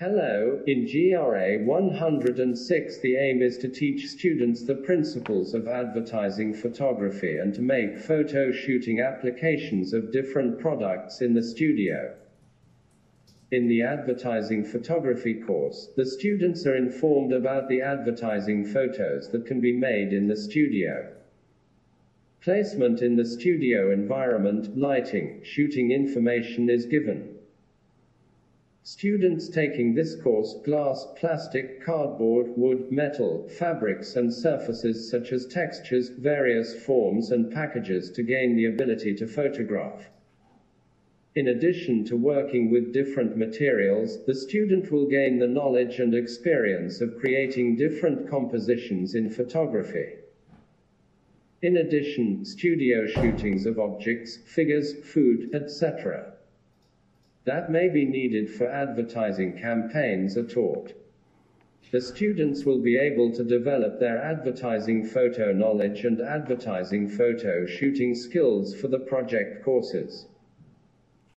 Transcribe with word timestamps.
Hello, 0.00 0.62
in 0.64 0.86
GRA 0.86 1.58
106 1.64 2.98
the 3.00 3.16
aim 3.16 3.42
is 3.42 3.58
to 3.58 3.68
teach 3.68 4.06
students 4.06 4.62
the 4.62 4.76
principles 4.76 5.54
of 5.54 5.66
advertising 5.66 6.54
photography 6.54 7.36
and 7.36 7.52
to 7.54 7.62
make 7.62 7.98
photo 7.98 8.52
shooting 8.52 9.00
applications 9.00 9.92
of 9.92 10.12
different 10.12 10.60
products 10.60 11.20
in 11.20 11.34
the 11.34 11.42
studio. 11.42 12.14
In 13.50 13.66
the 13.66 13.82
advertising 13.82 14.64
photography 14.64 15.34
course, 15.34 15.88
the 15.96 16.06
students 16.06 16.64
are 16.64 16.76
informed 16.76 17.32
about 17.32 17.68
the 17.68 17.82
advertising 17.82 18.66
photos 18.66 19.28
that 19.30 19.46
can 19.46 19.60
be 19.60 19.72
made 19.72 20.12
in 20.12 20.28
the 20.28 20.36
studio. 20.36 21.12
Placement 22.40 23.02
in 23.02 23.16
the 23.16 23.24
studio 23.24 23.90
environment, 23.90 24.78
lighting, 24.78 25.40
shooting 25.42 25.90
information 25.90 26.70
is 26.70 26.86
given. 26.86 27.37
Students 28.90 29.50
taking 29.50 29.92
this 29.92 30.14
course 30.14 30.54
glass, 30.64 31.06
plastic, 31.14 31.82
cardboard, 31.82 32.56
wood, 32.56 32.90
metal, 32.90 33.46
fabrics 33.46 34.16
and 34.16 34.32
surfaces 34.32 35.10
such 35.10 35.30
as 35.30 35.44
textures, 35.44 36.08
various 36.08 36.74
forms 36.74 37.30
and 37.30 37.52
packages 37.52 38.10
to 38.12 38.22
gain 38.22 38.56
the 38.56 38.64
ability 38.64 39.14
to 39.16 39.26
photograph. 39.26 40.08
In 41.34 41.48
addition 41.48 42.02
to 42.06 42.16
working 42.16 42.70
with 42.70 42.94
different 42.94 43.36
materials, 43.36 44.24
the 44.24 44.34
student 44.34 44.90
will 44.90 45.06
gain 45.06 45.38
the 45.38 45.46
knowledge 45.46 46.00
and 46.00 46.14
experience 46.14 47.02
of 47.02 47.18
creating 47.18 47.76
different 47.76 48.26
compositions 48.26 49.14
in 49.14 49.28
photography. 49.28 50.14
In 51.60 51.76
addition, 51.76 52.42
studio 52.46 53.06
shootings 53.06 53.66
of 53.66 53.78
objects, 53.78 54.38
figures, 54.38 54.94
food, 55.04 55.54
etc 55.54 56.37
that 57.48 57.72
may 57.72 57.88
be 57.88 58.04
needed 58.04 58.50
for 58.50 58.66
advertising 58.66 59.56
campaigns 59.56 60.36
are 60.36 60.46
taught. 60.46 60.92
The 61.90 62.00
students 62.02 62.66
will 62.66 62.82
be 62.82 62.98
able 62.98 63.32
to 63.32 63.42
develop 63.42 63.98
their 63.98 64.18
advertising 64.18 65.06
photo 65.06 65.54
knowledge 65.54 66.04
and 66.04 66.20
advertising 66.20 67.08
photo 67.08 67.64
shooting 67.64 68.14
skills 68.14 68.74
for 68.74 68.88
the 68.88 68.98
project 68.98 69.64
courses. 69.64 70.26